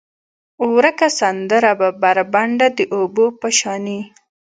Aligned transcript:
ورکه 0.75 1.07
سندره 1.19 1.73
به، 1.79 1.89
بربنډه 2.01 2.67
د 2.77 2.79
اوبو 2.95 3.25
په 3.39 3.47
شانې، 3.59 3.99